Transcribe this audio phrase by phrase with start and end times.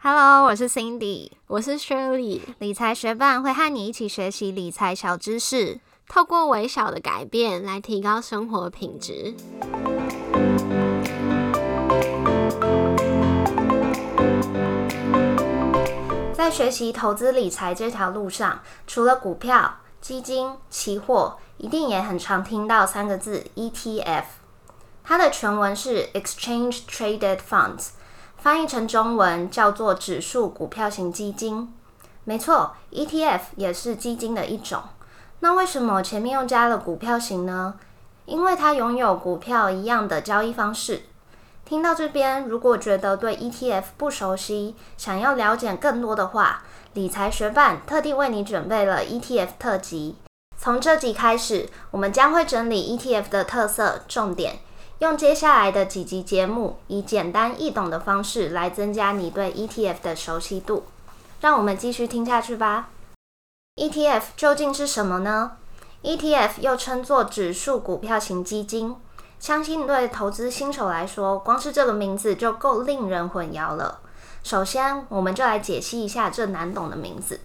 [0.00, 2.40] Hello，我是 Cindy，我是 Shirley。
[2.60, 9.34] 理财学伴会和你一起学习理财小知识，透过微小的改变来提高生活品质。
[16.32, 24.24] 在学习投资理财这条路上，除了股票、基金、期货，一定也很常听到三个字 ETF。
[25.02, 27.88] 它的全文是 Exchange Traded Funds。
[28.38, 31.74] 翻译成中文叫做指数股票型基金，
[32.24, 34.80] 没错，ETF 也是基金的一种。
[35.40, 37.74] 那为什么前面又加了股票型呢？
[38.26, 41.02] 因为它拥有股票一样的交易方式。
[41.64, 46.62] 听到这边，如果觉得对 ETF 不熟悉，想要了解更多的话，
[46.94, 50.16] 理财学办特地为你准备了 ETF 特辑。
[50.56, 54.60] 从这集开始，我们将会整理 ETF 的特色、重点。
[55.00, 60.84] 用接下来的几集节目，以简单易懂的方式来增加你对 ETF 的熟悉度。
[61.40, 62.88] 让我们继续听下去吧。
[63.76, 65.52] ETF 究竟是什么呢
[66.02, 68.96] ？ETF 又称作指数股票型基金。
[69.38, 74.00] 相信对投资新手来说，光是这个名字就够令人混淆了。
[74.42, 77.38] 首先，我们就来解析一下这难懂的名字。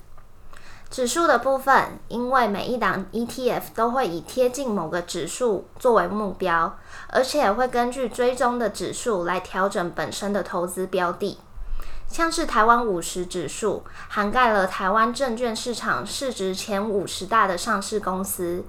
[0.93, 6.77] 指数的部分，因为每一档 ETF 都会以贴近某个指数作为目标，
[7.07, 11.39] 而且会根据追踪的指数来调整本身的投资标的。
[12.07, 18.63] 像是台湾五十指数，涵盖了台湾证券市场市值前五十大的上市公司，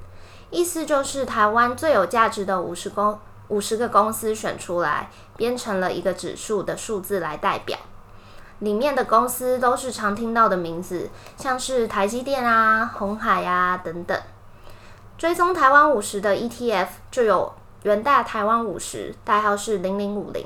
[0.49, 7.79] 意思就是台湾最有价值的五十公五十个公司选出来，编成了一个指数的数字来代表。
[8.61, 14.19] 里面的公司都是常听到的名字，像是台积电啊、红海啊等等。
[15.19, 20.45] 追踪台湾五十的 ETF 就有元大台湾五十，代号是零零五零；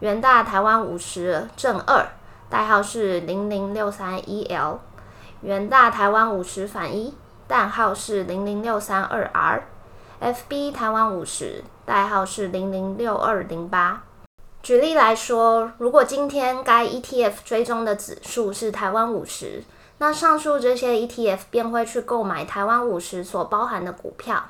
[0.00, 2.06] 元大台湾五十正二，
[2.48, 4.78] 代号是零零六三一 L；
[5.42, 7.14] 元大台湾五十反一，
[7.46, 14.02] 代号是零零六三二 R；FB 台湾五十，代号是零零六二零八。
[14.62, 19.64] 举例来说，如果今天该 ETF 追踪的指数是台湾五十，
[19.98, 24.44] 那上述这些 ETF 便会去购买台湾五十所包含的股票。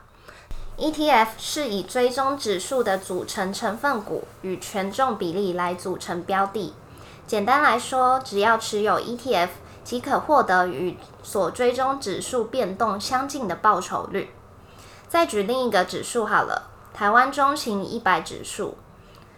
[0.76, 6.74] ETF 是以追踪指数的组成成分股与权重比例来组成标的。
[7.26, 9.48] 简单来说，只要持有 ETF，
[9.82, 14.30] 即可获得与所追踪指数变动相近的报酬率。
[15.08, 18.76] 再举另一个指数好了，台湾中型一百指数。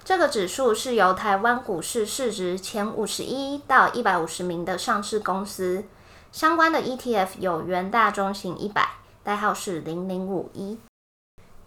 [0.04, 5.84] 这个指数是由台湾股市市值前五十一到一百五十名的上市公司
[6.30, 8.86] 相关的 ETF 有元大中型一百，
[9.22, 10.78] 代号是零零五一。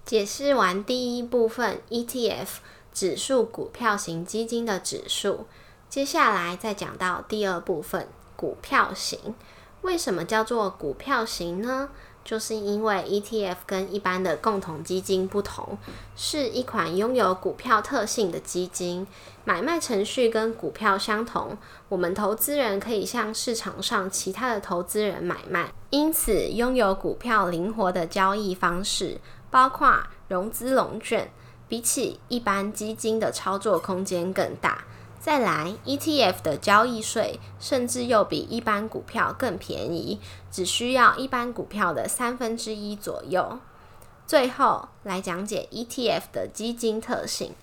[0.06, 2.48] 解释完第一部分 ETF
[2.94, 5.48] 指数股票型基金的指数，
[5.90, 9.34] 接下来再讲到第二部分股票型。
[9.82, 11.90] 为什么叫做股票型呢？
[12.28, 15.78] 就是因为 ETF 跟一般的共同基金不同，
[16.18, 19.08] 是一款拥有股票特性的基金，
[19.46, 21.58] 买卖程序跟股票相同，
[21.88, 31.32] 我们投资人可以向市场上其他的投资人买卖，因此拥有股票灵活的交易方式，包括融资融券，
[31.70, 34.84] 比起一般基金的操作空间更大。
[35.20, 40.20] 再来，ETF 的交易税甚至又比一般股票更便宜，
[40.50, 43.60] 只需要一般股票的三分之一左右。
[44.26, 47.54] 最后来讲解 ETF 的基金特性。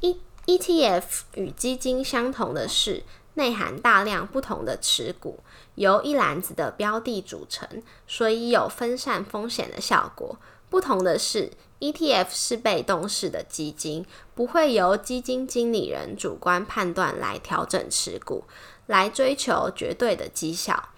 [0.00, 1.02] E ETF
[1.34, 3.04] 与基金相同的是，
[3.34, 5.40] 内含大量不同的持股，
[5.76, 7.68] 由一篮子的标的组成，
[8.06, 10.36] 所以有分散风险的效果。
[10.74, 11.52] 不同的是。
[11.78, 14.04] ETF 是被动式的基金，
[14.34, 18.42] 不会由基金经理人主观判断来调整持股，
[18.86, 20.88] 来追求绝对的绩效。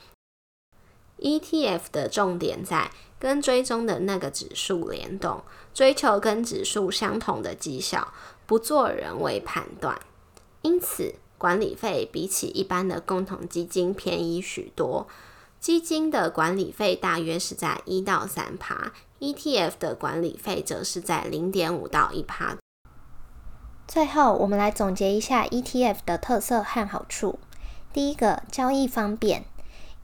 [1.19, 5.42] ETF 的重点在跟追踪的那个指数联动，
[5.75, 8.15] 追求跟指数相同的绩效，
[8.47, 10.00] 不做人为判断。
[10.62, 15.06] 因此，管理费比起一般的共同基金便宜许多。
[15.60, 18.92] 基金的管理费大约是在一到三趴。
[19.18, 22.56] ETF 的管理费则是在零点五到一趴。
[23.88, 27.38] 最后，我们来总结一下 ETF 的特色和好处。
[27.92, 29.44] 第一个，交易方便。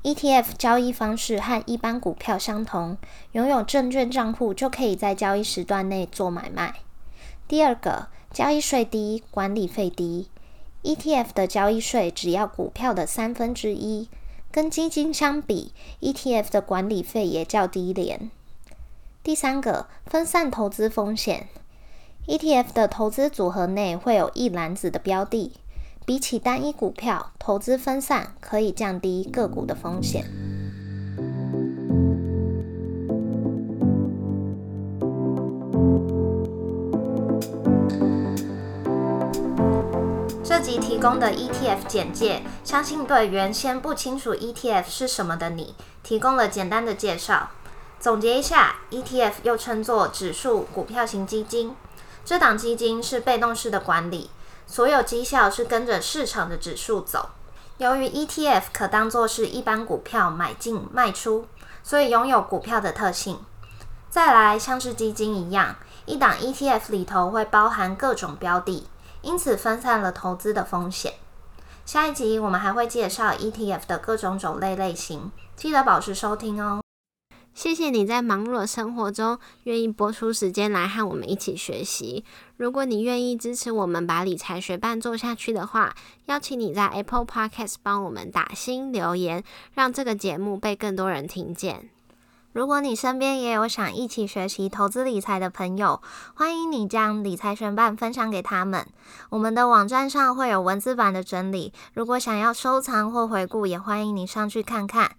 [0.03, 2.97] ETF 交易方式和一般股票相同，
[3.33, 6.77] 拥有证券账户就可以在交易时段内做买卖。
[7.47, 10.29] 第二个，交易税低，管理费低。
[10.83, 14.09] ETF 的交易税只要股票的三分之一，
[14.53, 18.31] 跟基金相比，ETF 的管理费也较低廉。
[19.23, 21.49] 第三个，分散投资风险。
[22.27, 25.53] ETF 的投资组合内会有一篮子的标的，
[26.05, 30.52] 比起单一股票，投资分散可以降低个股的风险。
[40.63, 45.75] 集提供的 ETF 简介，相信对原先不清楚 ETF 是什么的你，
[46.05, 47.51] 提供了简单的介绍。
[47.99, 51.75] 总结一下，ETF 又称作指数股票型基金，
[52.25, 54.31] 这档基金是被动式的管理。
[54.65, 57.31] 所有绩效是跟着市场的指数走。
[57.79, 61.47] 由于 ETF 可当作是一般股票买进卖出，
[61.83, 63.41] 所以拥有股票的特性。
[64.09, 65.75] 再来，像是基金一样，
[66.07, 68.87] 一档 ETF 里头会包含各种标的，
[69.23, 71.15] 因此分散了投资的风险。
[71.85, 76.81] 下一集我们还会介绍 ETF 的各种种类类型，记得保持收听哦。
[77.55, 82.25] 谢谢你在忙碌的生活中愿意拨出时间来和我们一起学习。
[82.57, 85.95] 如果你愿意支持我们把理财学伴做下去的话，
[86.27, 91.91] 邀请你在 Apple Podcast 帮我们打新留言，让这个节目被更多人听见。
[92.53, 96.03] 如果你身边也有想一起学习投资理财的朋友，
[96.35, 98.87] 欢迎你将理财学伴分享给他们。
[99.31, 105.13] 我们的网站上会有文字版的整理，如果想要收藏或回顾，也欢迎你上去看看。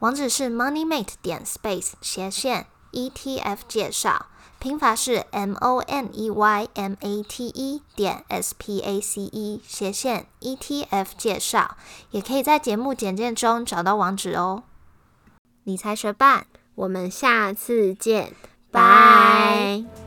[0.00, 4.26] 网址是 moneymate 点 space 斜线 ETF 介绍，
[4.58, 9.62] 拼法是 M O N E Y M A T E 点 S P A C E
[9.64, 11.76] 斜线 ETF 介绍，
[12.10, 14.64] 也可以在节目简介中找到网址哦。
[15.66, 16.46] 理财学霸，
[16.76, 18.32] 我们下次见，
[18.70, 20.05] 拜。